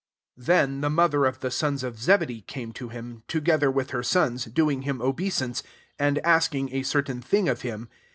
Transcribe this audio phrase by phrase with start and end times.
[0.39, 4.45] SO Thek, the mother of the sons ofZebedee came to him, together with her sons,
[4.45, 5.61] doing him obeisance,
[5.99, 7.87] and asking a cer tain thing of him.